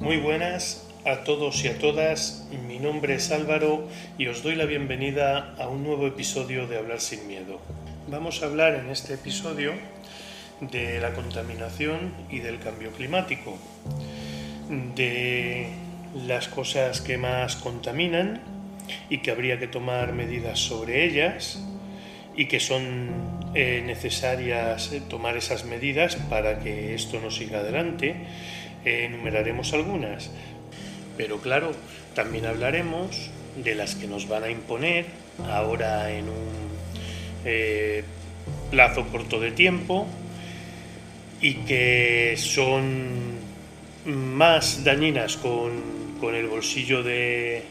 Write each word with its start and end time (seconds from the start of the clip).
Muy 0.00 0.16
buenas 0.18 0.86
a 1.04 1.24
todos 1.24 1.64
y 1.64 1.68
a 1.68 1.76
todas, 1.76 2.46
mi 2.68 2.78
nombre 2.78 3.16
es 3.16 3.32
Álvaro 3.32 3.88
y 4.16 4.28
os 4.28 4.44
doy 4.44 4.54
la 4.54 4.64
bienvenida 4.64 5.56
a 5.58 5.66
un 5.68 5.82
nuevo 5.82 6.06
episodio 6.06 6.68
de 6.68 6.78
Hablar 6.78 7.00
sin 7.00 7.26
Miedo. 7.26 7.60
Vamos 8.06 8.40
a 8.40 8.46
hablar 8.46 8.76
en 8.76 8.90
este 8.90 9.14
episodio 9.14 9.72
de 10.60 11.00
la 11.00 11.14
contaminación 11.14 12.14
y 12.30 12.38
del 12.38 12.60
cambio 12.60 12.92
climático, 12.92 13.58
de 14.94 15.68
las 16.14 16.46
cosas 16.46 17.00
que 17.00 17.18
más 17.18 17.56
contaminan 17.56 18.40
y 19.10 19.18
que 19.18 19.32
habría 19.32 19.58
que 19.58 19.66
tomar 19.66 20.12
medidas 20.12 20.60
sobre 20.60 21.06
ellas 21.06 21.60
y 22.36 22.46
que 22.46 22.60
son 22.60 23.40
eh, 23.54 23.82
necesarias 23.84 24.92
eh, 24.92 25.02
tomar 25.08 25.36
esas 25.36 25.64
medidas 25.64 26.14
para 26.14 26.60
que 26.60 26.94
esto 26.94 27.18
no 27.20 27.32
siga 27.32 27.58
adelante. 27.58 28.14
Eh, 28.84 29.04
enumeraremos 29.06 29.72
algunas, 29.72 30.30
pero 31.16 31.38
claro, 31.40 31.72
también 32.14 32.46
hablaremos 32.46 33.30
de 33.56 33.74
las 33.74 33.94
que 33.94 34.06
nos 34.06 34.28
van 34.28 34.44
a 34.44 34.50
imponer 34.50 35.06
ahora 35.48 36.10
en 36.12 36.26
un 36.28 36.68
plazo 38.70 39.06
corto 39.08 39.40
de 39.40 39.50
tiempo 39.52 40.06
y 41.40 41.54
que 41.54 42.34
son 42.36 43.38
más 44.04 44.84
dañinas 44.84 45.36
con, 45.36 45.98
el 46.34 46.46
bolsillo 46.48 47.04
de, 47.04 47.62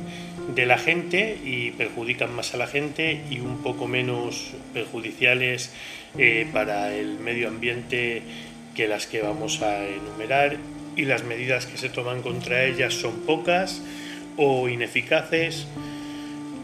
de 0.55 0.65
la 0.65 0.77
gente 0.77 1.37
y 1.43 1.71
perjudican 1.71 2.33
más 2.33 2.53
a 2.53 2.57
la 2.57 2.67
gente 2.67 3.21
y 3.29 3.39
un 3.39 3.61
poco 3.61 3.87
menos 3.87 4.51
perjudiciales 4.73 5.73
eh, 6.17 6.47
para 6.53 6.95
el 6.95 7.19
medio 7.19 7.49
ambiente 7.49 8.21
que 8.73 8.87
las 8.87 9.05
que 9.05 9.21
vamos 9.21 9.61
a 9.61 9.85
enumerar 9.85 10.57
y 10.97 11.05
las 11.05 11.23
medidas 11.23 11.65
que 11.65 11.77
se 11.77 11.89
toman 11.89 12.21
contra 12.21 12.65
ellas 12.65 12.93
son 12.93 13.21
pocas 13.21 13.81
o 14.35 14.67
ineficaces 14.67 15.67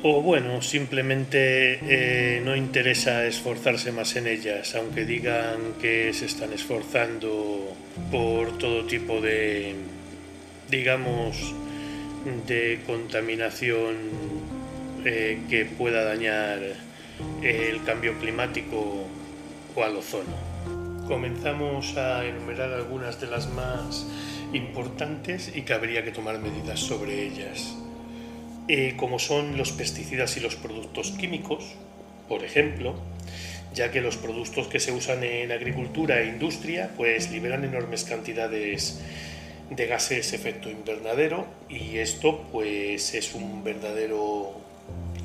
o 0.05 0.21
bueno, 0.21 0.61
simplemente 0.61 1.79
eh, 1.81 2.41
no 2.43 2.57
interesa 2.57 3.25
esforzarse 3.25 3.93
más 3.93 4.17
en 4.17 4.27
ellas, 4.27 4.75
aunque 4.75 5.05
digan 5.05 5.75
que 5.81 6.11
se 6.11 6.25
están 6.25 6.51
esforzando 6.51 7.73
por 8.11 8.57
todo 8.57 8.83
tipo 8.83 9.21
de, 9.21 9.75
digamos, 10.69 11.55
de 12.45 12.81
contaminación 12.85 13.95
eh, 15.05 15.39
que 15.49 15.63
pueda 15.63 16.03
dañar 16.03 16.59
el 17.41 17.83
cambio 17.85 18.19
climático 18.19 19.07
o 19.73 19.83
al 19.83 19.95
ozono. 19.95 20.52
Comenzamos 21.07 21.97
a 21.97 22.25
enumerar 22.25 22.71
algunas 22.71 23.19
de 23.19 23.27
las 23.27 23.49
más 23.49 24.05
importantes 24.53 25.51
y 25.53 25.63
que 25.63 25.73
habría 25.73 26.03
que 26.03 26.11
tomar 26.11 26.39
medidas 26.39 26.79
sobre 26.79 27.23
ellas. 27.23 27.75
Eh, 28.69 28.93
como 28.95 29.19
son 29.19 29.57
los 29.57 29.73
pesticidas 29.73 30.37
y 30.37 30.39
los 30.39 30.55
productos 30.55 31.11
químicos, 31.11 31.75
por 32.29 32.45
ejemplo, 32.45 32.95
ya 33.73 33.91
que 33.91 33.99
los 33.99 34.15
productos 34.15 34.67
que 34.67 34.79
se 34.79 34.93
usan 34.93 35.23
en 35.23 35.51
agricultura 35.51 36.21
e 36.21 36.27
industria 36.27 36.91
pues 36.95 37.31
liberan 37.31 37.65
enormes 37.65 38.05
cantidades 38.05 39.01
de 39.69 39.87
gases 39.87 40.31
efecto 40.33 40.69
invernadero 40.69 41.47
y 41.67 41.97
esto 41.97 42.43
pues 42.51 43.13
es 43.13 43.33
un 43.33 43.63
verdadero 43.63 44.53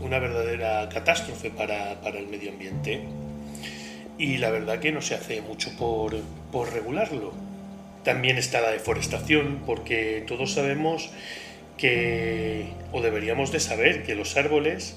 una 0.01 0.19
verdadera 0.19 0.89
catástrofe 0.89 1.51
para, 1.51 2.01
para 2.01 2.19
el 2.19 2.27
medio 2.27 2.51
ambiente 2.51 3.03
y 4.19 4.39
la 4.39 4.51
verdad 4.51 4.81
que 4.81 4.93
no 4.93 5.01
se 5.01 5.15
hace 5.15 5.41
mucho 5.41 5.71
por, 5.79 6.17
por 6.51 6.73
regularlo. 6.73 7.33
También 8.05 8.37
está 8.37 8.61
la 8.61 8.71
deforestación 8.71 9.63
porque 9.65 10.25
todos 10.27 10.53
sabemos 10.55 11.11
que, 11.77 12.67
o 12.93 13.01
deberíamos 13.01 13.53
de 13.53 13.61
saber, 13.61 14.03
que 14.03 14.15
los 14.15 14.37
árboles 14.37 14.97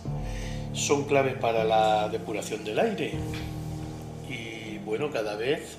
son 0.74 1.06
clave 1.06 1.31
para 1.31 1.64
la 1.64 2.10
depuración 2.10 2.64
del 2.64 2.80
aire. 2.80 3.14
Y 4.28 4.80
bueno, 4.80 5.12
cada 5.12 5.36
vez 5.36 5.78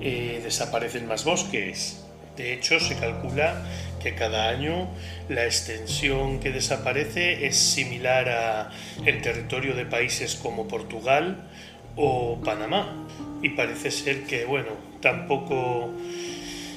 eh, 0.00 0.40
desaparecen 0.42 1.06
más 1.06 1.24
bosques. 1.24 2.00
De 2.36 2.52
hecho, 2.52 2.80
se 2.80 2.96
calcula 2.96 3.62
que 4.02 4.16
cada 4.16 4.48
año 4.48 4.88
la 5.28 5.44
extensión 5.44 6.40
que 6.40 6.50
desaparece 6.50 7.46
es 7.46 7.56
similar 7.56 8.28
a 8.28 8.70
el 9.06 9.22
territorio 9.22 9.74
de 9.74 9.86
países 9.86 10.34
como 10.34 10.66
Portugal 10.66 11.48
o 11.96 12.40
Panamá. 12.44 13.06
Y 13.42 13.50
parece 13.50 13.90
ser 13.90 14.24
que, 14.24 14.44
bueno, 14.44 14.70
tampoco 15.00 15.90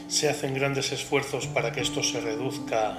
se 0.08 0.30
hacen 0.30 0.54
grandes 0.54 0.92
esfuerzos 0.92 1.48
para 1.48 1.72
que 1.72 1.82
esto 1.82 2.04
se 2.04 2.22
reduzca 2.22 2.98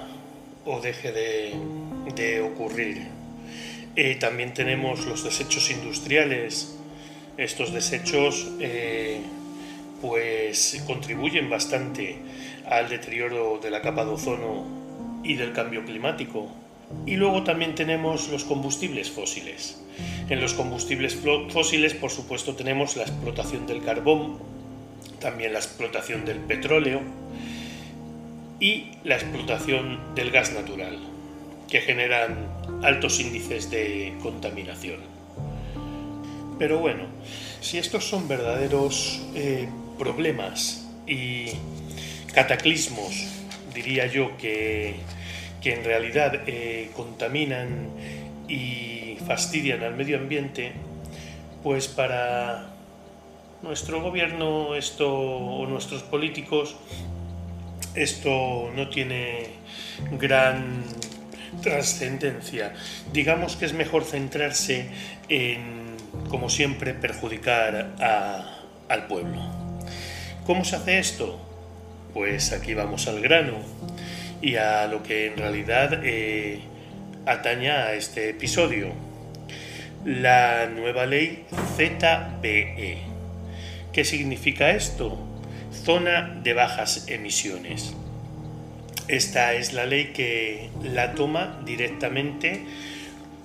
o 0.65 0.79
deje 0.81 1.11
de, 1.11 2.41
ocurrir. 2.41 3.07
Eh, 3.95 4.15
también 4.15 4.53
tenemos 4.53 5.05
los 5.05 5.23
desechos 5.23 5.71
industriales. 5.71 6.77
Estos 7.37 7.73
desechos 7.73 8.49
eh, 8.59 9.21
pues 10.01 10.83
contribuyen 10.85 11.49
bastante 11.49 12.17
al 12.65 12.89
deterioro 12.89 13.59
de 13.61 13.71
la 13.71 13.81
capa 13.81 14.05
de 14.05 14.11
ozono 14.11 14.65
y 15.23 15.35
del 15.35 15.53
cambio 15.53 15.83
climático. 15.83 16.49
Y 17.05 17.15
luego 17.15 17.43
también 17.43 17.75
tenemos 17.75 18.29
los 18.29 18.43
combustibles 18.43 19.09
fósiles. 19.09 19.81
En 20.29 20.41
los 20.41 20.53
combustibles 20.53 21.17
fósiles, 21.49 21.93
por 21.93 22.11
supuesto, 22.11 22.55
tenemos 22.55 22.95
la 22.95 23.03
explotación 23.03 23.67
del 23.67 23.83
carbón, 23.83 24.37
también 25.19 25.53
la 25.53 25.59
explotación 25.59 26.25
del 26.25 26.37
petróleo, 26.37 27.01
y 28.59 28.91
la 29.03 29.15
explotación 29.15 29.99
del 30.15 30.31
gas 30.31 30.53
natural, 30.53 30.99
que 31.69 31.81
generan 31.81 32.47
altos 32.83 33.19
índices 33.19 33.69
de 33.71 34.13
contaminación. 34.21 34.99
Pero 36.57 36.79
bueno, 36.79 37.05
si 37.61 37.77
estos 37.77 38.05
son 38.05 38.27
verdaderos 38.27 39.21
eh, 39.33 39.69
problemas 39.97 40.87
y 41.07 41.47
cataclismos, 42.33 43.27
diría 43.73 44.07
yo, 44.07 44.37
que, 44.37 44.95
en 45.63 45.83
realidad 45.83 46.41
eh, 46.47 46.91
contaminan 46.95 47.89
y 48.47 49.17
fastidian 49.27 49.83
al 49.83 49.95
medio 49.95 50.17
ambiente, 50.17 50.73
pues 51.63 51.87
para 51.87 52.67
nuestro 53.61 54.01
gobierno 54.01 54.75
esto 54.75 55.11
o 55.11 55.67
nuestros 55.67 56.03
políticos 56.03 56.77
esto 57.95 58.71
no 58.75 58.89
tiene 58.89 59.47
gran 60.11 60.83
trascendencia. 61.61 62.73
Digamos 63.11 63.55
que 63.55 63.65
es 63.65 63.73
mejor 63.73 64.03
centrarse 64.03 64.89
en, 65.27 65.97
como 66.29 66.49
siempre, 66.49 66.93
perjudicar 66.93 67.95
al 68.87 69.07
pueblo. 69.07 69.41
¿Cómo 70.45 70.63
se 70.63 70.75
hace 70.75 70.99
esto? 70.99 71.39
Pues 72.13 72.53
aquí 72.53 72.73
vamos 72.73 73.07
al 73.07 73.21
grano 73.21 73.57
y 74.41 74.55
a 74.55 74.87
lo 74.87 75.03
que 75.03 75.27
en 75.27 75.37
realidad 75.37 76.01
eh, 76.03 76.59
ataña 77.25 77.85
a 77.85 77.93
este 77.93 78.29
episodio. 78.29 78.91
La 80.05 80.67
nueva 80.67 81.05
ley 81.05 81.45
ZBE. 81.75 82.97
¿Qué 83.91 84.05
significa 84.05 84.71
esto? 84.71 85.17
Zona 85.71 86.39
de 86.41 86.53
bajas 86.53 87.07
emisiones. 87.09 87.93
Esta 89.07 89.53
es 89.53 89.73
la 89.73 89.85
ley 89.85 90.11
que 90.13 90.69
la 90.83 91.15
toma 91.15 91.61
directamente 91.65 92.63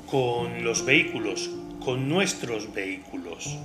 con 0.07 0.63
los 0.63 0.85
vehículos, 0.85 1.51
con 1.85 2.09
nuestros 2.09 2.73
vehículos, 2.73 3.59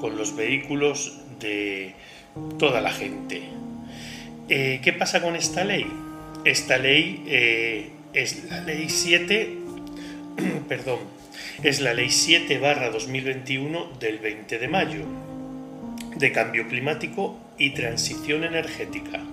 con 0.00 0.16
los 0.16 0.36
vehículos 0.36 1.20
de 1.40 1.94
toda 2.58 2.80
la 2.80 2.90
gente. 2.90 3.42
Eh, 4.48 4.80
¿Qué 4.82 4.92
pasa 4.92 5.22
con 5.22 5.36
esta 5.36 5.64
ley? 5.64 5.86
Esta 6.46 6.78
ley 6.78 7.24
eh, 7.26 7.90
es 8.12 8.44
la 8.44 8.60
ley 8.60 8.88
7, 8.88 9.58
perdón, 10.68 11.00
es 11.64 11.80
la 11.80 11.92
ley 11.92 12.08
7 12.08 12.60
barra 12.60 12.90
2021 12.90 13.94
del 13.98 14.20
20 14.20 14.56
de 14.60 14.68
mayo 14.68 15.00
de 16.14 16.30
cambio 16.30 16.68
climático 16.68 17.36
y 17.58 17.70
transición 17.70 18.44
energética. 18.44 19.24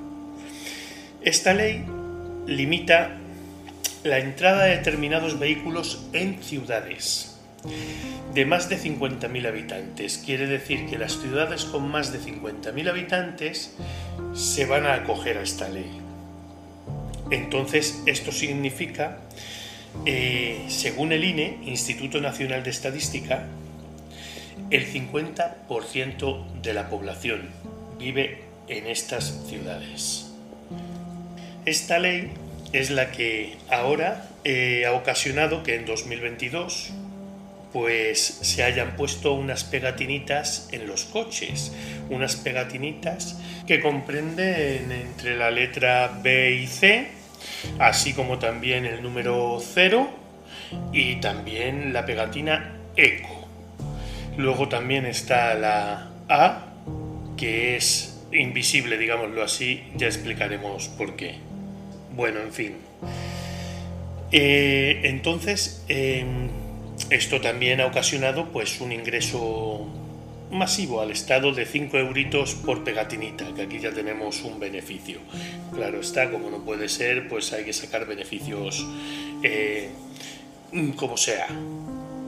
Esta 1.22 1.54
ley 1.54 1.86
limita 2.48 3.16
la 4.04 4.18
entrada 4.18 4.64
de 4.64 4.78
determinados 4.78 5.38
vehículos 5.38 6.08
en 6.14 6.42
ciudades 6.42 7.38
de 8.34 8.46
más 8.46 8.70
de 8.70 8.80
50.000 8.80 9.48
habitantes. 9.48 10.18
Quiere 10.18 10.48
decir 10.48 10.88
que 10.88 10.98
las 10.98 11.22
ciudades 11.22 11.66
con 11.66 11.92
más 11.92 12.12
de 12.12 12.18
50.000 12.20 12.90
habitantes 12.90 13.76
se 14.34 14.66
van 14.66 14.88
a 14.88 14.96
acoger 14.96 15.38
a 15.38 15.44
esta 15.44 15.70
ley. 15.70 16.03
Entonces, 17.34 18.04
esto 18.06 18.32
significa, 18.32 19.18
eh, 20.06 20.66
según 20.68 21.12
el 21.12 21.24
INE, 21.24 21.58
Instituto 21.66 22.22
Nacional 22.22 22.64
de 22.64 22.70
Estadística, 22.70 23.48
el 24.70 24.86
50% 24.86 26.62
de 26.62 26.74
la 26.76 26.90
población 26.90 27.50
vive 27.98 28.42
en 28.68 28.86
estas 28.86 29.46
ciudades. 29.50 30.28
Esta 31.66 31.98
ley 31.98 32.30
es 32.72 32.92
la 32.92 33.10
que 33.10 33.58
ahora 33.68 34.30
eh, 34.44 34.86
ha 34.86 34.94
ocasionado 34.94 35.64
que 35.64 35.74
en 35.74 35.88
2022 35.88 36.92
pues 37.72 38.20
se 38.20 38.62
hayan 38.62 38.96
puesto 38.96 39.34
unas 39.34 39.64
pegatinitas 39.64 40.70
en 40.72 40.86
los 40.86 41.06
coches, 41.06 41.72
unas 42.12 42.36
pegatinitas 42.36 43.40
que 43.66 43.82
comprenden 43.82 44.92
entre 44.92 45.36
la 45.36 45.50
letra 45.50 46.20
B 46.22 46.52
y 46.62 46.68
C, 46.68 47.23
así 47.80 48.14
como 48.14 48.40
también 48.40 48.86
el 48.86 49.02
número 49.02 49.60
0 49.62 50.10
y 50.92 51.16
también 51.18 51.94
la 51.94 52.06
pegatina 52.06 52.78
ECO. 52.96 53.48
Luego 54.38 54.68
también 54.68 55.06
está 55.06 55.54
la 55.54 56.12
A, 56.30 56.74
que 57.38 57.76
es 57.76 58.26
invisible, 58.32 58.98
digámoslo 58.98 59.44
así, 59.44 59.84
ya 59.96 60.08
explicaremos 60.08 60.88
por 60.90 61.16
qué. 61.16 61.36
Bueno, 62.16 62.40
en 62.40 62.52
fin. 62.52 62.78
Eh, 64.32 65.02
entonces, 65.04 65.84
em, 65.88 66.50
esto 67.10 67.42
también 67.42 67.82
ha 67.82 67.86
ocasionado 67.86 68.52
pues 68.52 68.82
un 68.82 68.92
ingreso 68.92 69.88
masivo 70.54 71.02
al 71.02 71.12
Estado 71.12 71.52
de 71.52 71.66
5 71.66 71.98
euritos 71.98 72.56
por 72.56 72.84
pegatinita, 72.84 73.54
que 73.56 73.64
aquí 73.64 73.80
ya 73.80 73.92
tenemos 73.92 74.42
un 74.44 74.60
beneficio. 74.60 75.20
Claro 75.74 76.00
está, 76.00 76.30
como 76.32 76.50
no 76.50 76.64
puede 76.64 76.90
ser, 76.90 77.28
pues 77.28 77.52
hay 77.54 77.66
que 77.66 77.74
sacar 77.74 78.06
beneficios 78.06 78.86
eh, 79.42 79.90
como 80.96 81.18
sea. 81.18 81.48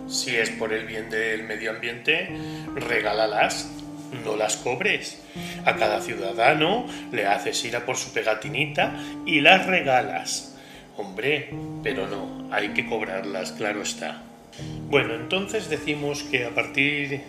Si 0.08 0.36
es 0.36 0.50
por 0.52 0.74
el 0.74 0.86
bien 0.86 1.10
del 1.10 1.44
medio 1.44 1.72
ambiente, 1.72 2.30
regálalas, 2.76 3.70
no 4.24 4.36
las 4.36 4.58
cobres. 4.58 5.22
A 5.66 5.76
cada 5.76 6.02
ciudadano 6.02 6.86
le 7.12 7.26
haces 7.26 7.64
ir 7.66 7.76
a 7.76 7.86
por 7.86 7.98
su 7.98 8.14
pegatinita 8.14 8.96
y 9.26 9.42
las 9.42 9.66
regalas. 9.66 10.56
Hombre, 10.98 11.50
pero 11.84 12.08
no, 12.08 12.48
hay 12.52 12.70
que 12.70 12.86
cobrarlas, 12.86 13.52
claro 13.52 13.82
está. 13.82 14.22
Bueno, 14.90 15.16
entonces 15.16 15.70
decimos 15.70 16.24
que 16.24 16.46
a 16.46 16.52
partir 16.52 17.22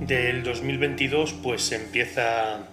del 0.00 0.42
2022 0.42 1.34
pues 1.42 1.72
empieza 1.72 2.66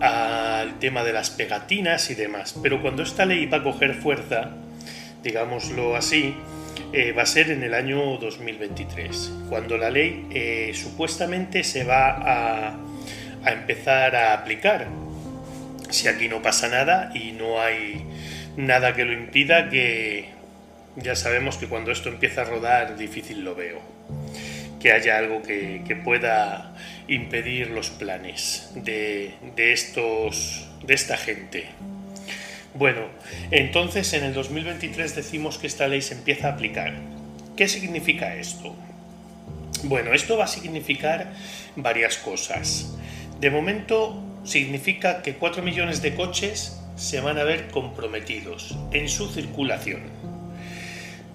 al 0.00 0.78
tema 0.78 1.04
de 1.04 1.12
las 1.12 1.30
pegatinas 1.30 2.10
y 2.10 2.14
demás. 2.14 2.54
Pero 2.62 2.80
cuando 2.82 3.02
esta 3.02 3.24
ley 3.24 3.46
va 3.46 3.58
a 3.58 3.62
coger 3.62 3.94
fuerza, 3.94 4.50
digámoslo 5.22 5.96
así, 5.96 6.34
eh, 6.92 7.12
va 7.12 7.22
a 7.22 7.26
ser 7.26 7.50
en 7.50 7.62
el 7.62 7.74
año 7.74 8.16
2023, 8.18 9.32
cuando 9.48 9.76
la 9.76 9.90
ley 9.90 10.26
eh, 10.30 10.72
supuestamente 10.74 11.64
se 11.64 11.84
va 11.84 12.10
a, 12.10 12.76
a 13.44 13.52
empezar 13.52 14.16
a 14.16 14.34
aplicar. 14.34 14.86
Si 15.90 16.08
aquí 16.08 16.28
no 16.28 16.42
pasa 16.42 16.68
nada 16.68 17.10
y 17.14 17.32
no 17.32 17.60
hay 17.60 18.04
nada 18.56 18.94
que 18.94 19.04
lo 19.04 19.12
impida, 19.12 19.68
que 19.70 20.28
ya 20.96 21.14
sabemos 21.14 21.56
que 21.56 21.66
cuando 21.66 21.90
esto 21.90 22.08
empieza 22.08 22.42
a 22.42 22.44
rodar 22.44 22.96
difícil 22.96 23.44
lo 23.44 23.54
veo. 23.54 23.80
Que 24.80 24.92
haya 24.92 25.18
algo 25.18 25.42
que, 25.42 26.00
pueda 26.04 26.74
impedir 27.08 27.70
los 27.70 27.90
planes 27.90 28.70
de, 28.74 29.34
estos, 29.56 30.68
de 30.84 30.94
esta 30.94 31.16
gente. 31.16 31.66
Bueno, 32.74 33.00
entonces 33.50 34.12
en 34.12 34.24
el 34.24 34.34
2023 34.34 35.16
decimos 35.16 35.58
que 35.58 35.66
esta 35.66 35.88
ley 35.88 36.02
se 36.02 36.14
empieza 36.14 36.48
a 36.48 36.52
aplicar. 36.52 36.94
¿Qué 37.56 37.66
significa 37.66 38.36
esto? 38.36 38.76
Bueno, 39.84 40.12
esto 40.12 40.36
va 40.36 40.44
a 40.44 40.48
significar 40.48 41.32
varias 41.76 42.18
cosas. 42.18 42.96
De 43.40 43.50
momento 43.50 44.22
significa 44.44 45.22
que 45.22 45.34
4 45.34 45.62
millones 45.62 46.02
de 46.02 46.14
coches 46.14 46.80
se 46.96 47.20
van 47.20 47.38
a 47.38 47.44
ver 47.44 47.68
comprometidos 47.68 48.76
en 48.92 49.08
su 49.08 49.28
circulación. 49.28 50.37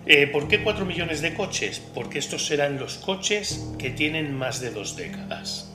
Eh, 0.06 0.28
¿Por 0.28 0.50
qué 0.50 0.62
4 0.62 0.86
millones 0.86 1.22
de 1.22 1.34
coches? 1.34 1.82
Porque 1.94 2.20
estos 2.20 2.46
serán 2.46 2.78
los 2.78 2.98
coches 2.98 3.66
que 3.80 3.90
tienen 3.90 4.34
más 4.34 4.60
de 4.60 4.72
dos 4.72 4.98
décadas. 4.98 5.72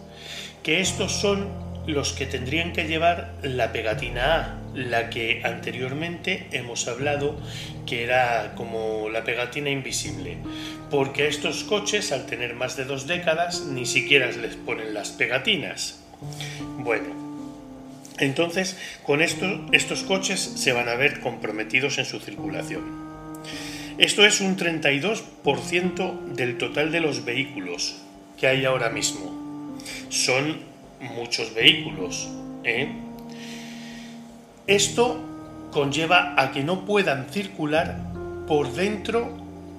Que 0.63 0.81
estos 0.81 1.13
son 1.13 1.49
los 1.87 2.13
que 2.13 2.27
tendrían 2.27 2.75
que 2.75 2.87
llevar 2.87 3.33
la 3.43 3.73
pegatina 3.73 4.35
A, 4.35 4.59
la 4.75 5.09
que 5.09 5.41
anteriormente 5.45 6.47
hemos 6.53 6.87
hablado 6.87 7.41
que 7.87 8.05
era 8.05 8.53
como 8.55 9.09
la 9.09 9.25
pegatina 9.25 9.71
invisible, 9.71 10.37
porque 10.91 11.23
a 11.23 11.29
estos 11.29 11.65
coches 11.65 12.13
al 12.13 12.27
tener 12.27 12.55
más 12.55 12.77
de 12.77 12.85
dos 12.85 13.07
décadas 13.07 13.63
ni 13.63 13.87
siquiera 13.87 14.31
les 14.31 14.57
ponen 14.57 14.93
las 14.93 15.09
pegatinas. 15.09 16.01
Bueno, 16.77 17.07
entonces 18.19 18.77
con 19.05 19.23
esto, 19.23 19.47
estos 19.73 20.03
coches 20.03 20.41
se 20.41 20.73
van 20.73 20.91
a 20.91 20.97
ver 20.97 21.21
comprometidos 21.21 21.97
en 21.97 22.05
su 22.05 22.21
circulación. 22.21 23.08
Esto 23.99 24.25
es 24.25 24.41
un 24.41 24.57
32% 24.57 26.27
del 26.35 26.57
total 26.57 26.93
de 26.93 27.01
los 27.01 27.25
vehículos 27.25 27.97
que 28.39 28.47
hay 28.47 28.65
ahora 28.65 28.91
mismo. 28.91 29.77
Son 30.09 30.61
muchos 31.01 31.53
vehículos. 31.53 32.29
¿eh? 32.63 32.93
Esto 34.69 35.21
conlleva 35.73 36.41
a 36.41 36.53
que 36.53 36.63
no 36.63 36.85
puedan 36.85 37.29
circular 37.29 37.99
por 38.47 38.73
dentro 38.73 39.37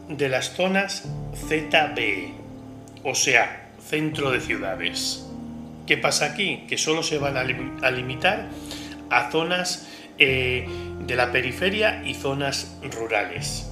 de 0.10 0.28
las 0.28 0.54
zonas 0.54 1.08
ZBE, 1.48 2.34
o 3.06 3.16
sea, 3.16 3.70
centro 3.88 4.32
de 4.32 4.42
ciudades. 4.42 5.26
¿Qué 5.88 5.96
pasa 5.96 6.26
aquí? 6.26 6.66
Que 6.68 6.78
solo 6.78 7.04
se 7.04 7.20
van 7.20 7.38
a, 7.38 7.44
limitar 7.92 8.50
a 9.10 9.32
zonas 9.32 9.88
eh, 10.18 10.68
de 11.08 11.16
la 11.16 11.32
periferia 11.32 12.04
y 12.06 12.16
zonas 12.16 12.78
rurales 12.84 13.69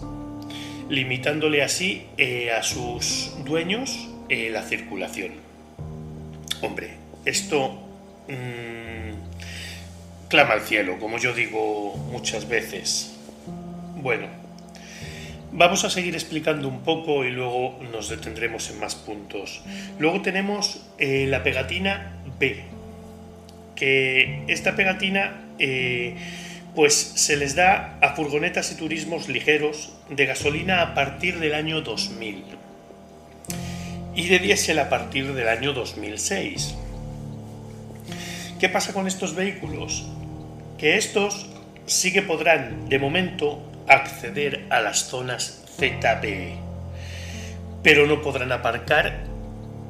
limitándole 0.89 1.63
así 1.63 2.05
eh, 2.17 2.51
a 2.51 2.63
sus 2.63 3.33
dueños 3.45 4.09
eh, 4.29 4.49
la 4.51 4.63
circulación. 4.63 5.31
Hombre, 6.61 6.91
esto 7.25 7.79
mm, 8.27 10.27
clama 10.29 10.53
al 10.53 10.61
cielo, 10.61 10.97
como 10.99 11.17
yo 11.17 11.33
digo 11.33 11.95
muchas 12.11 12.47
veces. 12.47 13.15
Bueno, 13.95 14.27
vamos 15.51 15.83
a 15.83 15.89
seguir 15.89 16.15
explicando 16.15 16.67
un 16.67 16.81
poco 16.81 17.25
y 17.25 17.31
luego 17.31 17.79
nos 17.91 18.09
detendremos 18.09 18.69
en 18.69 18.79
más 18.79 18.95
puntos. 18.95 19.61
Luego 19.99 20.21
tenemos 20.21 20.85
eh, 20.97 21.25
la 21.27 21.43
pegatina 21.43 22.17
B, 22.39 22.63
que 23.75 24.43
esta 24.47 24.75
pegatina 24.75 25.43
pues 26.75 26.93
se 26.93 27.37
les 27.37 27.55
da 27.55 27.97
a 28.01 28.15
furgonetas 28.15 28.71
y 28.71 28.75
turismos 28.75 29.27
ligeros 29.29 29.93
de 30.09 30.25
gasolina 30.25 30.81
a 30.81 30.93
partir 30.93 31.39
del 31.39 31.53
año 31.53 31.81
2000 31.81 32.43
y 34.15 34.27
de 34.27 34.39
diésel 34.39 34.79
a 34.79 34.89
partir 34.89 35.33
del 35.33 35.47
año 35.47 35.73
2006. 35.73 36.75
¿Qué 38.59 38.69
pasa 38.69 38.93
con 38.93 39.07
estos 39.07 39.35
vehículos? 39.35 40.07
Que 40.77 40.97
estos 40.97 41.47
sí 41.85 42.11
que 42.11 42.23
podrán, 42.23 42.89
de 42.89 42.97
momento, 42.97 43.61
acceder 43.87 44.65
a 44.69 44.81
las 44.81 45.05
zonas 45.05 45.63
ZBE, 45.77 46.55
pero 47.83 48.07
no 48.07 48.21
podrán 48.21 48.51
aparcar 48.51 49.23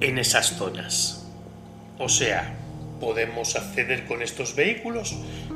en 0.02 0.20
esas 0.20 0.58
zonas. 0.58 1.26
O 1.98 2.10
sea, 2.10 2.54
podemos 3.00 3.56
acceder 3.56 4.06
con 4.06 4.22
estos 4.22 4.56
vehículos, 4.56 5.16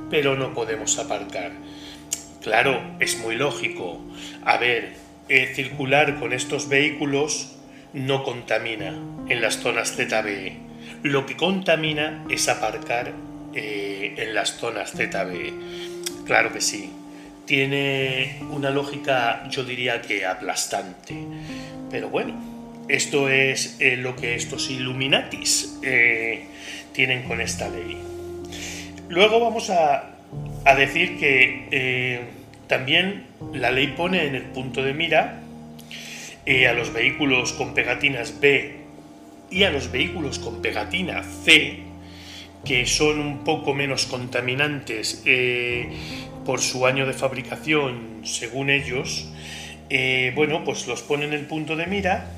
pero 0.10 0.36
no 0.36 0.54
podemos 0.54 0.98
aparcar. 1.00 1.52
Claro, 2.42 2.82
es 3.00 3.20
muy 3.20 3.36
lógico. 3.36 4.00
A 4.44 4.58
ver, 4.58 4.94
eh, 5.30 5.52
circular 5.54 6.20
con 6.20 6.34
estos 6.34 6.68
vehículos 6.68 7.56
no 7.94 8.24
contamina 8.24 9.00
en 9.30 9.42
las 9.42 9.60
zonas 9.60 9.96
ZBE. 9.96 10.58
Lo 11.04 11.26
que 11.26 11.38
contamina 11.38 12.26
es 12.30 12.50
aparcar 12.50 13.14
eh, 13.54 14.16
en 14.18 14.34
las 14.34 14.58
zonas 14.58 14.92
ZBE. 14.92 15.54
Claro 16.26 16.52
que 16.52 16.62
sí. 16.62 16.92
Tiene 17.46 18.40
una 18.52 18.72
lógica, 18.72 19.48
yo 19.50 19.64
diría 19.64 20.02
que 20.02 20.26
aplastante. 20.26 21.16
Pero 21.92 22.10
bueno, 22.10 22.34
esto 22.88 23.30
es 23.30 23.78
eh, 23.80 23.98
lo 23.98 24.16
que 24.16 24.36
estos 24.36 24.70
Illuminatis 24.70 25.80
tienen 26.94 27.24
con 27.24 27.42
esta 27.42 27.70
ley. 27.70 27.98
Luego 29.10 29.40
vamos 29.40 29.70
a, 29.70 30.08
decir 30.78 31.20
que 31.20 31.68
eh, 31.72 32.22
también 32.68 33.28
la 33.54 33.72
ley 33.72 33.88
pone 33.88 34.26
en 34.26 34.36
el 34.36 34.44
punto 34.44 34.84
de 34.84 34.94
mira 34.94 35.42
eh, 36.46 36.68
a 36.68 36.74
los 36.74 36.94
vehículos 36.94 37.54
con 37.54 37.74
pegatinas 37.74 38.40
B 38.40 38.78
y 39.50 39.64
a 39.64 39.70
los 39.70 39.92
vehículos 39.92 40.40
con 40.40 40.62
pegatina 40.62 41.24
C, 41.24 41.80
que 42.64 42.86
son 42.86 43.20
un 43.20 43.44
poco 43.44 43.74
menos 43.74 44.06
contaminantes 44.06 45.24
eh, 45.26 45.90
por 46.46 46.62
su 46.62 46.86
año 46.86 47.06
de 47.06 47.14
fabricación, 47.14 48.22
según 48.24 48.70
ellos, 48.70 49.28
bueno, 50.36 50.64
pues 50.64 50.88
los 50.88 51.02
pone 51.02 51.26
en 51.26 51.34
el 51.34 51.46
punto 51.46 51.76
de 51.76 51.86
mira 51.86 52.32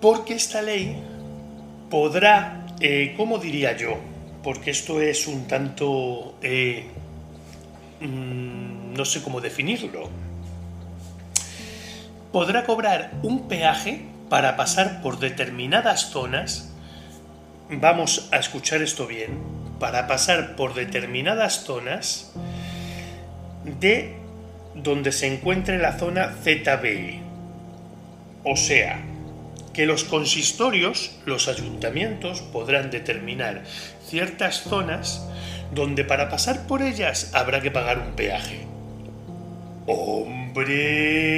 porque 0.00 0.34
esta 0.34 0.62
ley 0.62 0.96
podrá 1.90 2.66
eh, 2.80 3.14
¿cómo 3.16 3.38
diría 3.38 3.76
yo? 3.76 3.98
Porque 4.42 4.70
esto 4.70 5.00
es 5.00 5.26
un 5.26 5.46
tanto 5.46 6.38
eh, 6.42 6.84
mm, 8.00 8.94
no 8.94 9.04
sé 9.04 9.22
cómo 9.22 9.40
definirlo. 9.40 10.08
Podrá 12.32 12.64
cobrar 12.64 13.12
un 13.22 13.48
peaje 13.48 14.04
para 14.28 14.56
pasar 14.56 15.00
por 15.02 15.18
determinadas 15.18 16.10
zonas, 16.10 16.72
vamos 17.70 18.28
a 18.32 18.36
escuchar 18.36 18.82
esto 18.82 19.06
bien, 19.06 19.38
para 19.80 20.06
pasar 20.06 20.56
por 20.56 20.74
determinadas 20.74 21.64
zonas 21.64 22.32
de 23.80 24.16
donde 24.74 25.12
se 25.12 25.32
encuentre 25.32 25.78
la 25.78 25.98
zona 25.98 26.34
ZBE. 26.42 27.20
O 28.44 28.56
sea, 28.56 29.00
que 29.78 29.86
los 29.86 30.02
consistorios, 30.02 31.12
los 31.24 31.46
ayuntamientos, 31.46 32.42
podrán 32.42 32.90
determinar 32.90 33.62
ciertas 34.04 34.64
zonas 34.64 35.24
donde 35.72 36.02
para 36.02 36.28
pasar 36.28 36.66
por 36.66 36.82
ellas 36.82 37.30
habrá 37.32 37.60
que 37.60 37.70
pagar 37.70 38.00
un 38.00 38.16
peaje. 38.16 38.66
¡Hombre! 39.86 41.28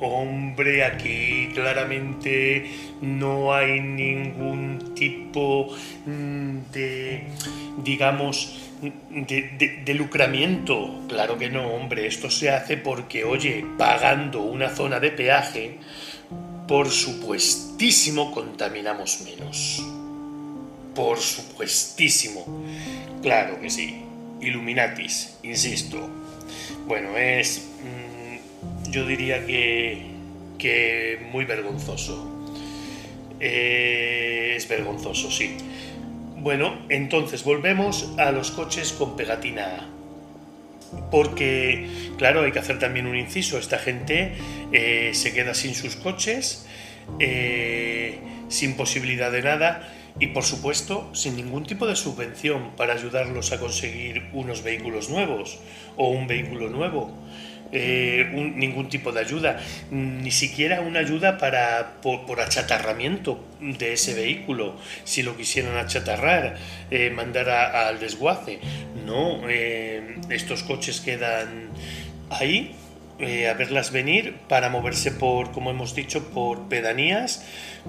Hombre, 0.00 0.84
aquí 0.84 1.50
claramente 1.54 2.68
no 3.00 3.54
hay 3.54 3.78
ningún 3.78 4.92
tipo 4.96 5.72
de, 6.04 7.22
digamos, 7.84 8.58
de, 9.08 9.94
lucramiento. 9.94 11.04
Claro 11.08 11.38
que 11.38 11.48
no, 11.48 11.68
hombre, 11.68 12.08
esto 12.08 12.28
se 12.28 12.50
hace 12.50 12.76
porque, 12.76 13.22
oye, 13.22 13.64
pagando 13.78 14.42
una 14.42 14.68
zona 14.68 14.98
de 14.98 15.12
peaje, 15.12 15.78
por 16.66 16.90
supuestísimo 16.90 18.32
contaminamos 18.32 19.20
menos. 19.22 19.82
Por 20.94 21.18
supuestísimo. 21.18 22.44
Claro 23.22 23.60
que 23.60 23.70
sí. 23.70 24.02
Illuminatis, 24.40 25.38
insisto. 25.42 26.08
Bueno, 26.86 27.16
es... 27.16 27.62
Mm, 27.82 28.90
yo 28.90 29.06
diría 29.06 29.46
que... 29.46 30.06
que 30.58 31.26
muy 31.32 31.44
vergonzoso. 31.44 32.28
Eh, 33.40 34.54
es 34.56 34.68
vergonzoso, 34.68 35.30
sí. 35.30 35.56
Bueno, 36.36 36.76
entonces 36.88 37.44
volvemos 37.44 38.08
a 38.18 38.32
los 38.32 38.50
coches 38.50 38.92
con 38.92 39.16
pegatina 39.16 39.64
A. 39.64 40.01
Porque, 41.10 41.88
claro, 42.18 42.42
hay 42.42 42.52
que 42.52 42.58
hacer 42.58 42.78
también 42.78 43.06
un 43.06 43.16
inciso. 43.16 43.58
Esta 43.58 43.78
gente 43.78 44.32
eh, 44.72 45.10
se 45.14 45.32
queda 45.32 45.54
sin 45.54 45.74
sus 45.74 45.96
coches, 45.96 46.66
eh, 47.18 48.18
sin 48.48 48.74
posibilidad 48.74 49.30
de 49.30 49.42
nada 49.42 49.92
y, 50.20 50.28
por 50.28 50.44
supuesto, 50.44 51.10
sin 51.14 51.36
ningún 51.36 51.64
tipo 51.64 51.86
de 51.86 51.96
subvención 51.96 52.72
para 52.76 52.94
ayudarlos 52.94 53.52
a 53.52 53.58
conseguir 53.58 54.28
unos 54.32 54.62
vehículos 54.62 55.10
nuevos 55.10 55.58
o 55.96 56.08
un 56.10 56.26
vehículo 56.26 56.68
nuevo. 56.68 57.16
Eh, 57.74 58.28
ningún 58.34 58.90
tipo 58.90 59.12
de 59.12 59.20
ayuda, 59.20 59.58
ni 59.90 60.30
siquiera 60.30 60.82
una 60.82 61.00
ayuda 61.00 61.38
para, 61.38 62.02
por, 62.02 62.38
achatarramiento 62.38 63.42
de 63.60 63.94
ese 63.94 64.12
vehículo, 64.12 64.76
si 65.04 65.22
lo 65.22 65.38
quisieran 65.38 65.78
achatarrar, 65.78 66.58
eh, 66.90 67.08
mandar 67.08 67.48
al 67.48 67.98
desguace. 67.98 68.60
No, 69.06 69.48
eh, 69.48 70.16
estos 70.28 70.62
coches 70.64 71.00
quedan 71.00 71.70
ahí 72.28 72.76
a 73.48 73.54
verlas 73.54 73.90
venir 73.92 74.34
para 74.48 74.68
moverse 74.68 75.10
por, 75.10 75.52
como 75.52 75.70
hemos 75.70 75.94
dicho, 75.94 76.28
por 76.30 76.68
pedanías, 76.68 77.42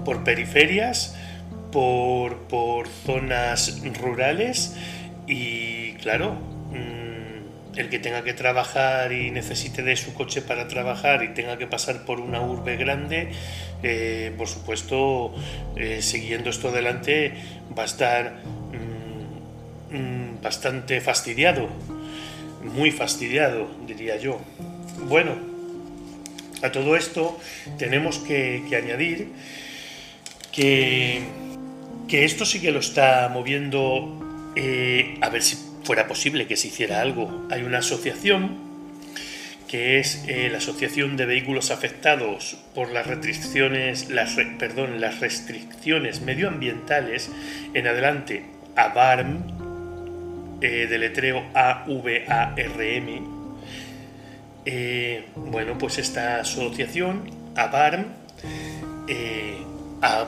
por 0.04 0.24
periferias, 0.24 1.14
por, 1.74 2.38
por 2.48 2.88
zonas 2.88 3.82
rurales 4.00 4.76
y 5.26 5.94
claro, 5.94 6.38
el 7.76 7.88
que 7.88 7.98
tenga 7.98 8.22
que 8.22 8.32
trabajar 8.34 9.12
y 9.12 9.30
necesite 9.30 9.82
de 9.82 9.96
su 9.96 10.14
coche 10.14 10.42
para 10.42 10.68
trabajar 10.68 11.24
y 11.24 11.34
tenga 11.34 11.58
que 11.58 11.66
pasar 11.66 12.04
por 12.04 12.20
una 12.20 12.40
urbe 12.40 12.76
grande, 12.76 13.30
eh, 13.82 14.32
por 14.38 14.48
supuesto, 14.48 15.34
eh, 15.76 16.00
siguiendo 16.00 16.50
esto 16.50 16.68
adelante, 16.68 17.34
va 17.76 17.82
a 17.82 17.86
estar 17.86 18.40
mm, 19.90 19.96
mm, 19.96 20.42
bastante 20.42 21.00
fastidiado, 21.00 21.68
muy 22.62 22.90
fastidiado, 22.90 23.68
diría 23.86 24.16
yo. 24.16 24.40
Bueno, 25.08 25.32
a 26.62 26.70
todo 26.70 26.96
esto 26.96 27.38
tenemos 27.78 28.18
que, 28.18 28.62
añadir 28.76 29.28
que, 30.52 31.22
que, 32.08 32.24
esto 32.24 32.44
sí 32.44 32.60
que 32.60 32.72
lo 32.72 32.80
está 32.80 33.28
moviendo, 33.32 34.52
eh, 34.56 35.18
a 35.20 35.28
ver 35.28 35.42
si 35.42 35.56
fuera 35.84 36.06
posible 36.06 36.46
que 36.46 36.56
se 36.56 36.68
hiciera 36.68 37.00
algo. 37.00 37.46
Hay 37.50 37.62
una 37.62 37.78
asociación 37.78 38.64
que 39.74 39.98
es 39.98 40.24
eh, 40.28 40.48
la 40.50 40.58
Asociación 40.58 41.16
de 41.16 41.26
Vehículos 41.26 41.72
Afectados 41.72 42.56
por 42.76 42.92
las 42.92 43.08
restricciones, 43.08 44.08
las, 44.08 44.36
perdón, 44.58 45.00
las 45.00 45.18
restricciones 45.18 46.20
medioambientales, 46.20 47.28
en 47.74 47.86
adelante 47.88 48.44
AVARM, 48.76 50.58
eh, 50.60 50.86
de 50.88 50.98
letreo 50.98 51.42
A-V-A-R-M. 51.54 53.22
Eh, 54.64 55.24
bueno, 55.34 55.76
pues 55.76 55.98
esta 55.98 56.38
asociación, 56.38 57.30
AVARM, 57.56 58.04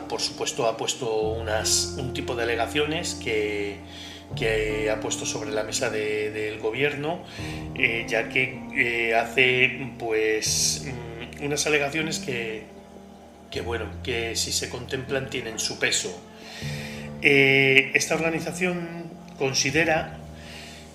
por 0.08 0.20
supuesto 0.20 0.66
ha 0.66 0.76
puesto 0.76 1.08
un 1.12 2.12
tipo 2.14 2.34
de 2.34 2.42
alegaciones 2.44 3.14
que 3.14 3.78
que 4.34 4.90
ha 4.90 5.00
puesto 5.00 5.24
sobre 5.24 5.50
la 5.52 5.62
mesa 5.62 5.90
del 5.90 6.58
gobierno, 6.58 7.22
eh, 7.74 8.04
ya 8.08 8.28
que 8.28 8.58
eh, 8.74 9.14
hace 9.14 9.92
pues 9.98 10.84
mm, 10.84 11.44
unas 11.44 11.66
alegaciones 11.66 12.18
que, 12.18 12.64
que, 13.50 13.60
bueno, 13.60 13.86
que 14.02 14.34
si 14.34 14.52
se 14.52 14.68
contemplan 14.68 15.30
tienen 15.30 15.58
su 15.58 15.78
peso. 15.78 16.18
Eh, 17.22 17.92
esta 17.94 18.14
organización 18.14 19.10
considera 19.38 20.18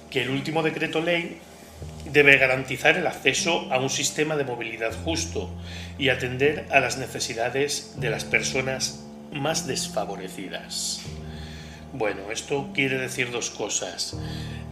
que 0.10 0.24
el 0.24 0.30
último 0.30 0.62
decreto 0.62 1.02
ley 1.02 1.40
debe 2.12 2.38
garantizar 2.38 2.98
el 2.98 3.08
acceso 3.08 3.72
a 3.72 3.80
un 3.80 3.90
sistema 3.90 4.36
de 4.36 4.44
movilidad 4.44 4.94
justo 5.04 5.50
y 5.98 6.10
atender 6.10 6.68
a 6.72 6.80
las 6.80 6.98
necesidades 6.98 7.96
de 7.98 8.10
las 8.10 8.26
personas 8.26 9.04
más 9.32 9.68
desfavorecidas. 9.68 11.02
Bueno, 11.94 12.32
esto 12.32 12.70
quiere 12.74 12.98
decir 12.98 13.32
dos 13.32 13.50
cosas. 13.50 14.18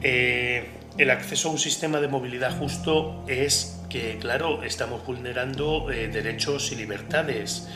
Eh, 0.02 0.70
el 0.98 1.12
acceso 1.12 1.50
a 1.50 1.52
un 1.52 1.60
sistema 1.60 2.00
de 2.00 2.08
movilidad 2.08 2.58
justo 2.58 3.24
es 3.28 3.80
que, 3.90 4.18
claro, 4.20 4.64
estamos 4.64 5.06
vulnerando 5.06 5.92
eh, 5.92 6.08
derechos 6.08 6.72
y 6.72 6.76
libertades. 6.76 7.68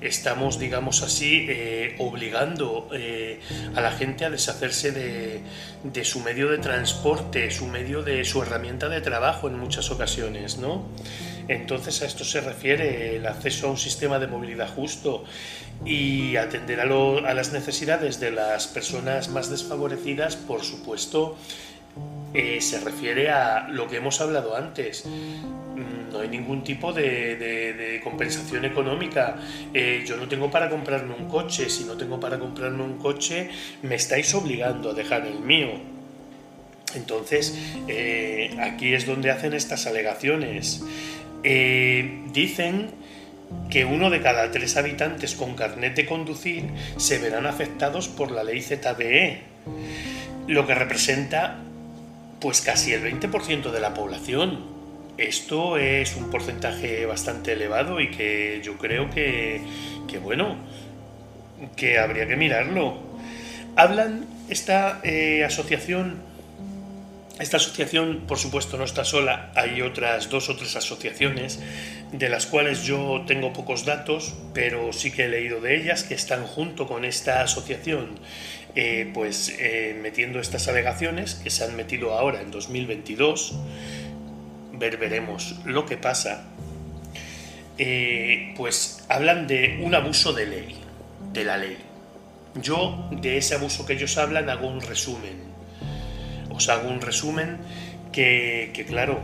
Estamos, 0.00 0.58
digamos 0.58 1.02
así, 1.02 1.46
eh, 1.48 1.96
obligando 1.98 2.88
a 3.74 3.80
la 3.80 3.90
gente 3.90 4.24
a 4.24 4.30
deshacerse 4.30 4.92
de, 4.92 5.40
de, 5.82 6.04
su 6.04 6.20
medio 6.20 6.50
de 6.50 6.58
transporte, 6.58 7.50
su 7.50 7.66
medio 7.66 8.02
de 8.02 8.24
su 8.24 8.42
herramienta 8.42 8.88
de 8.88 9.00
trabajo 9.00 9.48
en 9.48 9.58
muchas 9.58 9.90
ocasiones, 9.90 10.58
¿no? 10.58 10.86
Entonces 11.48 12.02
a 12.02 12.06
esto 12.06 12.24
se 12.24 12.42
refiere 12.42 13.16
el 13.16 13.26
acceso 13.26 13.68
a 13.68 13.70
un 13.70 13.78
sistema 13.78 14.18
de 14.18 14.26
movilidad 14.26 14.68
justo 14.68 15.24
y 15.84 16.36
atender 16.36 16.80
a, 16.80 17.34
las 17.34 17.52
necesidades 17.52 18.20
de 18.20 18.30
las 18.30 18.66
personas 18.66 19.28
más 19.28 19.48
desfavorecidas, 19.48 20.36
por 20.36 20.62
supuesto, 20.62 21.36
eh, 22.34 22.60
se 22.60 22.78
refiere 22.80 23.30
a 23.30 23.68
lo 23.68 23.88
que 23.88 23.96
hemos 23.96 24.20
hablado 24.20 24.54
antes. 24.54 25.06
Mm, 25.06 26.12
no 26.12 26.20
hay 26.20 26.28
ningún 26.28 26.62
tipo 26.62 26.92
de, 26.92 28.00
compensación 28.04 28.64
económica. 28.64 29.36
Eh, 29.72 30.04
yo 30.06 30.16
no 30.16 30.28
tengo 30.28 30.50
para 30.50 30.68
comprarme 30.68 31.14
un 31.14 31.28
coche. 31.28 31.70
Si 31.70 31.84
no 31.84 31.94
tengo 31.96 32.20
para 32.20 32.38
comprarme 32.38 32.82
un 32.82 32.98
coche, 32.98 33.48
me 33.82 33.94
estáis 33.94 34.34
obligando 34.34 34.90
a 34.90 34.94
dejar 34.94 35.26
el 35.26 35.40
mío. 35.40 35.70
Entonces, 36.94 37.58
eh, 37.86 38.56
aquí 38.60 38.94
es 38.94 39.06
donde 39.06 39.30
hacen 39.30 39.54
estas 39.54 39.86
alegaciones. 39.86 40.82
Dicen 41.42 42.90
que 43.70 43.84
uno 43.84 44.10
de 44.10 44.20
cada 44.20 44.50
tres 44.50 44.76
habitantes 44.76 45.34
con 45.34 45.54
carnet 45.54 45.94
de 45.94 46.06
conducir 46.06 46.64
se 46.96 47.18
verán 47.18 47.46
afectados 47.46 48.08
por 48.08 48.30
la 48.30 48.44
ley 48.44 48.60
ZBE, 48.60 49.42
lo 50.46 50.66
que 50.66 50.74
representa 50.74 51.62
pues 52.40 52.60
casi 52.60 52.92
el 52.92 53.02
20% 53.02 53.70
de 53.70 53.80
la 53.80 53.94
población. 53.94 54.78
Esto 55.16 55.78
es 55.78 56.14
un 56.16 56.30
porcentaje 56.30 57.04
bastante 57.06 57.52
elevado 57.52 58.00
y 58.00 58.10
que 58.10 58.60
yo 58.62 58.78
creo 58.78 59.10
que, 59.10 59.60
que 60.06 60.18
bueno, 60.18 60.56
que 61.76 61.98
habría 61.98 62.28
que 62.28 62.36
mirarlo. 62.36 62.98
Hablan 63.76 64.26
esta 64.48 65.00
eh, 65.02 65.44
asociación 65.44 66.28
esta 67.38 67.58
asociación, 67.58 68.24
por 68.26 68.36
supuesto, 68.38 68.76
no 68.78 68.84
está 68.84 69.04
sola, 69.04 69.52
hay 69.54 69.80
otras 69.80 70.28
dos 70.28 70.48
o 70.48 70.56
tres 70.56 70.74
asociaciones 70.74 71.60
de 72.12 72.28
las 72.28 72.46
cuales 72.46 72.84
yo 72.84 73.24
tengo 73.26 73.52
pocos 73.52 73.84
datos, 73.84 74.34
pero 74.54 74.92
sí 74.92 75.10
que 75.10 75.24
he 75.24 75.28
leído 75.28 75.60
de 75.60 75.76
ellas 75.76 76.04
que 76.04 76.14
están 76.14 76.44
junto 76.44 76.86
con 76.86 77.04
esta 77.04 77.42
asociación 77.42 78.18
eh, 78.74 79.10
pues 79.12 79.56
eh, 79.58 79.98
metiendo 80.00 80.38
estas 80.38 80.68
alegaciones 80.68 81.34
que 81.34 81.50
se 81.50 81.64
han 81.64 81.74
metido 81.74 82.12
ahora 82.12 82.42
en 82.42 82.52
2022, 82.52 83.54
ver, 84.74 84.98
veremos 84.98 85.56
lo 85.64 85.84
que 85.84 85.96
pasa, 85.96 86.44
eh, 87.76 88.54
pues 88.56 89.04
hablan 89.08 89.48
de 89.48 89.80
un 89.82 89.96
abuso 89.96 90.32
de 90.32 90.46
ley, 90.46 90.76
de 91.32 91.44
la 91.44 91.56
ley. 91.56 91.76
Yo 92.62 93.08
de 93.10 93.38
ese 93.38 93.56
abuso 93.56 93.84
que 93.84 93.94
ellos 93.94 94.16
hablan 94.16 94.48
hago 94.48 94.68
un 94.68 94.80
resumen. 94.80 95.38
Os 96.50 96.68
hago 96.68 96.88
un 96.88 97.00
resumen 97.00 97.58
que, 98.12 98.70
que 98.74 98.84
claro, 98.84 99.20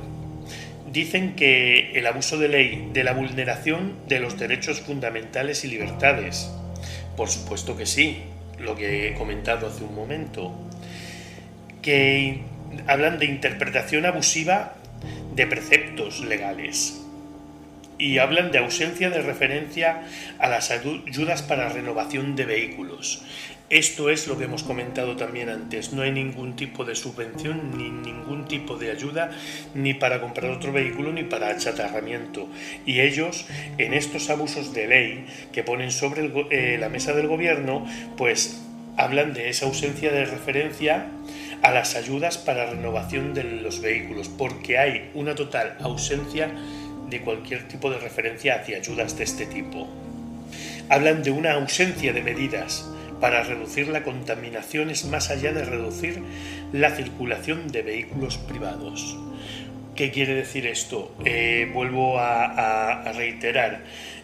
dicen 0.95 1.35
que 1.35 1.91
el 1.99 2.07
abuso 2.07 2.39
de 2.39 2.49
ley 2.49 2.89
de 2.93 3.03
la 3.03 3.13
vulneración 3.13 3.97
de 4.09 4.21
los 4.21 4.39
derechos 4.39 4.81
fundamentales 4.81 5.65
y 5.65 5.69
libertades. 5.69 6.49
Por 7.17 7.29
supuesto 7.29 7.77
que 7.77 7.85
sí, 7.85 8.23
lo 8.61 8.77
que 8.77 9.09
he 9.09 9.15
comentado 9.15 9.67
hace 9.67 9.83
un 9.83 9.95
momento. 9.95 10.55
Que 11.83 12.43
hablan 12.87 13.19
de 13.19 13.27
interpretación 13.27 14.07
abusiva 14.07 14.77
de 15.35 15.49
preceptos 15.49 16.21
legales 16.21 17.01
y 17.99 18.19
hablan 18.19 18.53
de 18.53 18.59
ausencia 18.59 19.11
de 19.11 19.21
referencia 19.21 20.05
a 20.39 20.49
las 20.49 20.71
ayudas 20.71 21.43
para 21.43 21.69
renovación 21.71 22.37
de 22.37 22.45
vehículos. 22.45 23.25
Esto 23.71 24.11
es 24.11 24.27
lo 24.29 24.37
que 24.37 24.45
hemos 24.45 24.63
comentado 24.63 25.17
también 25.17 25.49
antes. 25.49 25.95
No 25.95 26.03
hay 26.03 26.13
ningún 26.13 26.55
tipo 26.55 26.85
de 26.85 26.95
subvención 26.95 27.79
ni 27.79 27.89
ningún 27.89 28.45
tipo 28.47 28.77
de 28.77 28.91
ayuda 28.91 29.31
ni 29.75 29.95
para 29.95 30.21
comprar 30.21 30.51
otro 30.51 30.71
vehículo 30.71 31.13
ni 31.13 31.23
para 31.23 31.49
achatarramiento. 31.49 32.47
Y 32.85 33.01
ellos, 33.01 33.47
en 33.79 33.95
estos 33.95 34.29
abusos 34.29 34.75
de 34.75 34.87
ley 34.87 35.27
que 35.51 35.63
ponen 35.63 35.93
sobre 35.93 36.31
eh, 36.51 36.77
la 36.79 36.91
mesa 36.91 37.15
del 37.15 37.27
gobierno, 37.27 37.87
pues 38.19 38.61
hablan 38.99 39.33
de 39.33 39.49
esa 39.49 39.65
ausencia 39.65 40.13
de 40.13 40.27
referencia 40.27 41.07
a 41.63 41.73
las 41.73 41.97
ayudas 41.97 42.37
para 42.37 42.67
renovación 42.67 43.33
de 43.33 43.45
los 43.45 43.81
vehículos, 43.81 44.29
porque 44.29 44.77
hay 44.77 45.11
una 45.15 45.35
total 45.35 45.79
ausencia 45.81 46.51
de 47.09 47.21
cualquier 47.23 47.67
tipo 47.67 47.91
de 47.91 47.99
referencia 47.99 48.57
hacia 48.57 48.77
ayudas 48.77 49.17
de 49.17 49.25
este 49.25 49.47
tipo. 49.47 49.89
Hablan 50.91 51.23
de 51.23 51.31
una 51.31 51.55
ausencia 51.55 52.13
de 52.13 52.23
medidas 52.23 52.91
para 53.21 53.43
reducir 53.43 53.89
la 53.89 54.03
contaminación 54.03 54.91
es 54.91 55.05
más 55.05 55.31
allá 55.31 55.53
de 55.53 55.65
reducir 55.65 56.23
la 56.73 56.91
circulación 56.91 57.69
de 57.69 57.83
vehículos 57.83 58.39
privados. 58.39 59.17
¿Qué 59.95 60.11
quiere 60.11 60.35
decir 60.35 60.67
esto? 60.67 61.15
Eh, 61.25 61.71
vuelvo 61.73 62.19
a, 62.19 63.13
reiterar. 63.13 63.83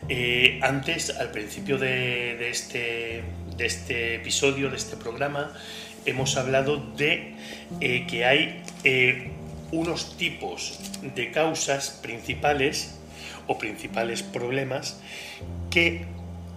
Eh, 0.08 0.58
antes, 0.62 1.10
al 1.10 1.30
principio 1.30 1.78
de, 1.78 2.50
este, 2.50 3.22
de 3.56 3.66
este 3.66 4.16
episodio, 4.16 4.68
de 4.68 4.76
este 4.76 4.96
programa, 4.96 5.54
hemos 6.06 6.36
hablado 6.36 6.78
de 6.96 7.34
eh, 7.80 8.06
que 8.08 8.24
hay 8.24 8.62
unos 9.70 10.16
tipos 10.16 10.80
de 11.14 11.30
causas 11.30 12.00
principales 12.02 12.98
o 13.46 13.56
principales 13.58 14.24
problemas 14.24 15.00
que 15.70 16.04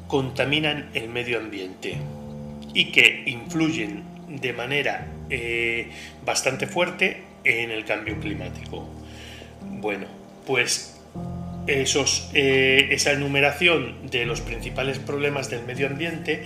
contaminan 0.07 0.89
el 0.93 1.09
medio 1.09 1.39
ambiente 1.39 1.97
y 2.73 2.91
que 2.91 3.23
influyen 3.27 4.03
de 4.27 4.53
manera 4.53 5.07
eh, 5.29 5.89
bastante 6.25 6.67
fuerte 6.67 7.23
en 7.43 7.71
el 7.71 7.85
cambio 7.85 8.19
climático. 8.19 8.87
Bueno, 9.61 10.07
pues 10.45 10.99
esos, 11.67 12.29
eh, 12.33 12.89
esa 12.91 13.11
enumeración 13.11 14.09
de 14.09 14.25
los 14.25 14.41
principales 14.41 14.99
problemas 14.99 15.49
del 15.49 15.63
medio 15.63 15.87
ambiente 15.87 16.43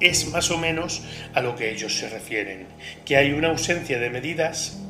es 0.00 0.28
más 0.30 0.50
o 0.50 0.58
menos 0.58 1.02
a 1.34 1.42
lo 1.42 1.54
que 1.54 1.70
ellos 1.70 1.94
se 1.96 2.08
refieren, 2.08 2.66
que 3.04 3.16
hay 3.16 3.32
una 3.32 3.48
ausencia 3.48 4.00
de 4.00 4.10
medidas 4.10 4.80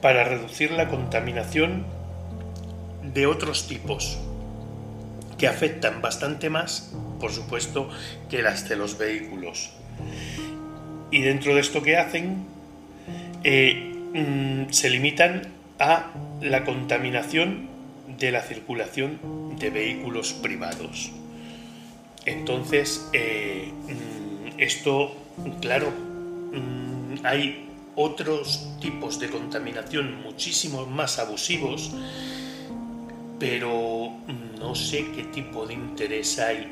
para 0.00 0.24
reducir 0.24 0.70
la 0.70 0.88
contaminación 0.88 1.84
de 3.02 3.26
otros 3.26 3.66
tipos 3.66 4.18
que 5.38 5.48
afectan 5.48 6.00
bastante 6.02 6.50
más, 6.50 6.92
por 7.20 7.32
supuesto, 7.32 7.88
que 8.30 8.42
las 8.42 8.68
de 8.68 8.76
los 8.76 8.98
vehículos. 8.98 9.70
Y 11.10 11.22
dentro 11.22 11.54
de 11.54 11.60
esto 11.60 11.82
que 11.82 11.96
hacen, 11.96 12.44
eh, 13.44 13.92
mm, 14.14 14.72
se 14.72 14.90
limitan 14.90 15.42
a 15.78 16.10
la 16.40 16.64
contaminación 16.64 17.68
de 18.18 18.30
la 18.30 18.42
circulación 18.42 19.56
de 19.58 19.70
vehículos 19.70 20.32
privados. 20.32 21.10
Entonces, 22.26 23.08
eh, 23.12 23.70
mm, 23.72 24.60
esto, 24.60 25.14
claro, 25.60 25.90
mm, 25.90 27.24
hay 27.24 27.68
otros 27.96 28.68
tipos 28.80 29.18
de 29.20 29.28
contaminación 29.28 30.22
muchísimo 30.22 30.86
más 30.86 31.18
abusivos, 31.18 31.92
pero 33.38 34.03
no 34.58 34.74
sé 34.74 35.06
qué 35.14 35.24
tipo 35.24 35.66
de 35.66 35.74
interés 35.74 36.38
hay, 36.38 36.68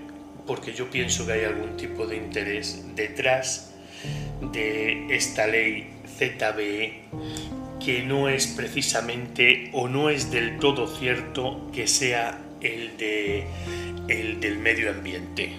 porque 0.47 0.73
yo 0.73 0.91
pienso 0.91 1.27
que 1.27 1.33
hay 1.33 1.45
algún 1.45 1.77
tipo 1.77 2.07
de 2.07 2.17
interés 2.17 2.85
detrás 2.95 3.75
de 4.53 5.15
esta 5.15 5.47
ley 5.47 5.89
ZBE 6.19 7.03
que 7.85 8.03
no 8.03 8.29
es 8.29 8.47
precisamente 8.47 9.71
o 9.73 9.89
no 9.89 10.09
es 10.09 10.31
del 10.31 10.59
todo 10.59 10.87
cierto 10.87 11.71
que 11.73 11.87
sea 11.87 12.39
el, 12.61 12.97
de, 12.97 13.45
el 14.09 14.41
del 14.41 14.59
medio 14.59 14.91
ambiente. 14.91 15.53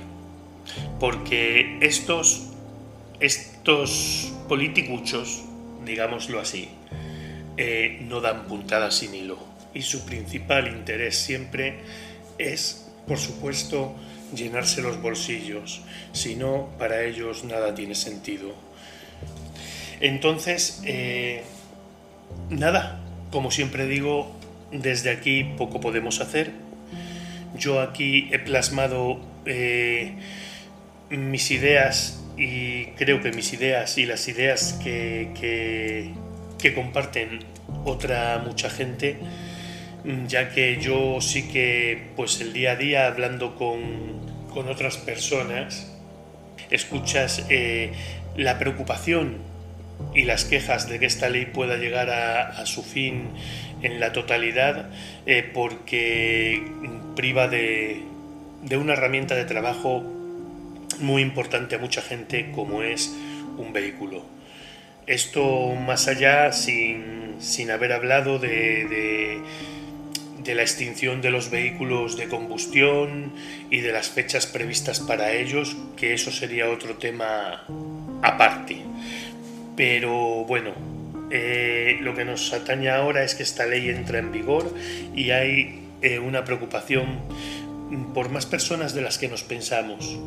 Porque 0.99 1.77
estos, 1.81 2.51
estos 3.19 4.33
politicuchos 4.47 5.43
digámoslo 5.85 6.39
así, 6.39 6.69
eh, 7.57 7.99
no 8.07 8.21
dan 8.21 8.47
puntadas 8.47 8.95
sin 8.95 9.13
hilo. 9.13 9.37
Y 9.73 9.81
su 9.81 10.05
principal 10.05 10.67
interés 10.67 11.17
siempre 11.17 11.79
es, 12.37 12.89
por 13.07 13.17
supuesto, 13.17 13.95
llenarse 14.35 14.81
los 14.81 15.01
bolsillos. 15.01 15.81
Si 16.11 16.35
no, 16.35 16.69
para 16.77 17.03
ellos 17.03 17.43
nada 17.43 17.73
tiene 17.73 17.95
sentido. 17.95 18.53
Entonces, 19.99 20.81
eh, 20.85 21.43
nada, 22.49 22.99
como 23.31 23.51
siempre 23.51 23.87
digo, 23.87 24.35
desde 24.71 25.11
aquí 25.11 25.43
poco 25.57 25.79
podemos 25.79 26.19
hacer. 26.19 26.51
Yo 27.57 27.81
aquí 27.81 28.29
he 28.31 28.39
plasmado 28.39 29.19
eh, 29.45 30.15
mis 31.09 31.51
ideas 31.51 32.21
y 32.37 32.85
creo 32.97 33.21
que 33.21 33.31
mis 33.31 33.53
ideas 33.53 33.97
y 33.97 34.05
las 34.05 34.27
ideas 34.27 34.73
que, 34.83 35.29
que, 35.39 36.73
comparten 36.73 37.39
otra 37.85 38.41
mucha 38.43 38.69
gente, 38.69 39.17
ya 40.27 40.49
que 40.49 40.79
yo 40.81 41.21
sí 41.21 41.47
que 41.47 42.09
pues 42.15 42.41
el 42.41 42.53
día 42.53 42.71
a 42.71 42.75
día 42.75 43.07
hablando 43.07 43.55
con, 43.55 44.33
otras 44.55 44.97
personas, 44.97 45.91
escuchas 46.69 47.45
eh, 47.49 47.91
la 48.37 48.59
preocupación 48.59 49.37
y 50.13 50.23
las 50.23 50.45
quejas 50.45 50.87
de 50.87 50.99
que 50.99 51.07
esta 51.07 51.29
ley 51.29 51.47
pueda 51.47 51.77
llegar 51.77 52.11
a, 52.11 52.63
su 52.67 52.83
fin 52.83 53.29
en 53.81 53.99
la 53.99 54.13
totalidad 54.13 54.89
eh, 55.25 55.49
porque 55.53 56.61
priva 57.15 57.47
de, 57.47 58.03
de 58.61 58.77
una 58.77 58.93
herramienta 58.93 59.33
de 59.33 59.45
trabajo 59.45 60.03
muy 60.99 61.21
importante 61.21 61.75
a 61.75 61.79
mucha 61.79 62.01
gente 62.01 62.51
como 62.53 62.83
es 62.83 63.13
un 63.57 63.73
vehículo. 63.73 64.23
Esto 65.05 65.75
más 65.75 66.07
allá, 66.07 66.51
sin, 66.53 67.71
haber 67.71 67.91
hablado 67.91 68.39
de, 68.39 69.37
la 70.45 70.61
extinción 70.61 71.21
de 71.21 71.31
los 71.31 71.49
vehículos 71.49 72.17
de 72.17 72.27
combustión 72.27 73.33
y 73.69 73.79
de 73.79 73.91
las 73.91 74.09
fechas 74.09 74.45
previstas 74.45 74.99
para 74.99 75.33
ellos, 75.33 75.75
que 75.95 76.13
eso 76.13 76.31
sería 76.31 76.69
otro 76.69 76.95
tema 76.95 77.63
aparte. 78.21 78.77
Pero 79.75 80.45
bueno, 80.45 80.71
eh, 81.31 81.97
lo 82.01 82.13
que 82.13 82.25
nos 82.25 82.53
atañe 82.53 82.89
ahora 82.89 83.23
es 83.23 83.35
que 83.35 83.43
esta 83.43 83.65
ley 83.65 83.89
entra 83.89 84.19
en 84.19 84.31
vigor 84.31 84.71
y 85.15 85.31
hay 85.31 85.87
eh, 86.01 86.19
una 86.19 86.43
preocupación 86.43 87.19
por 88.13 88.29
más 88.29 88.45
personas 88.45 88.93
de 88.93 89.01
las 89.01 89.17
que 89.17 89.27
nos 89.27 89.43
pensamos 89.43 90.17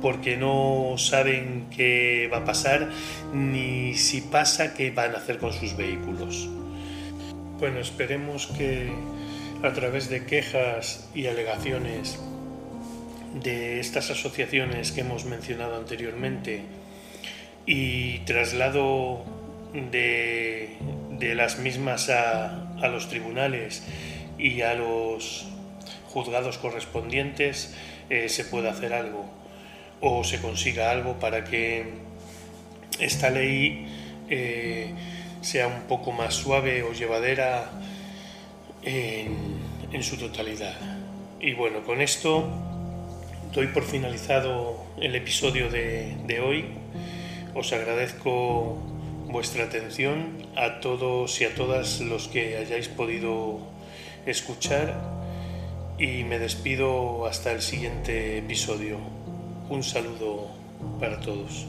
porque 0.00 0.36
no 0.36 0.94
saben 0.96 1.66
qué 1.74 2.28
va 2.32 2.38
a 2.38 2.44
pasar 2.44 2.88
ni 3.32 3.94
si 3.94 4.20
pasa 4.22 4.74
qué 4.74 4.90
van 4.90 5.14
a 5.14 5.18
hacer 5.18 5.38
con 5.38 5.52
sus 5.52 5.76
vehículos. 5.76 6.48
Bueno, 7.58 7.80
esperemos 7.80 8.46
que 8.46 8.90
a 9.62 9.72
través 9.72 10.08
de 10.08 10.24
quejas 10.24 11.08
y 11.14 11.26
alegaciones 11.26 12.18
de 13.42 13.80
estas 13.80 14.10
asociaciones 14.10 14.92
que 14.92 15.02
hemos 15.02 15.24
mencionado 15.24 15.76
anteriormente 15.76 16.62
y 17.66 18.18
traslado 18.20 19.24
de, 19.90 20.76
las 21.20 21.58
mismas 21.58 22.10
a, 22.10 22.72
a 22.80 22.88
los 22.88 23.08
tribunales 23.08 23.82
y 24.38 24.62
a 24.62 24.74
los 24.74 25.46
juzgados 26.08 26.58
correspondientes 26.58 27.74
eh, 28.08 28.28
se 28.28 28.44
pueda 28.44 28.70
hacer 28.70 28.92
algo 28.92 29.24
o 30.00 30.24
se 30.24 30.40
consiga 30.40 30.90
algo 30.90 31.18
para 31.18 31.44
que 31.44 31.84
esta 32.98 33.30
ley 33.30 33.86
eh, 34.28 34.92
sea 35.42 35.68
un 35.68 35.82
poco 35.82 36.12
más 36.12 36.34
suave 36.34 36.82
o 36.82 36.92
llevadera 36.92 37.70
en, 38.82 40.02
su 40.02 40.16
totalidad. 40.16 40.76
Y 41.40 41.54
bueno, 41.54 41.82
con 41.84 42.00
esto 42.00 42.48
doy 43.52 43.68
por 43.68 43.84
finalizado 43.84 44.84
el 45.00 45.14
episodio 45.14 45.68
de, 45.68 46.16
de 46.26 46.40
hoy. 46.40 46.64
Os 47.54 47.72
agradezco 47.72 48.78
vuestra 49.26 49.64
atención 49.64 50.46
a 50.56 50.80
todos 50.80 51.40
y 51.40 51.44
a 51.44 51.54
todas 51.54 52.00
los 52.00 52.28
que 52.28 52.56
hayáis 52.56 52.88
podido 52.88 53.58
escuchar 54.26 54.94
y 55.98 56.24
me 56.24 56.38
despido 56.38 57.26
hasta 57.26 57.52
el 57.52 57.60
siguiente 57.60 58.38
episodio. 58.38 58.98
Un 59.68 59.82
saludo 59.82 60.48
para 60.98 61.20
todos. 61.20 61.66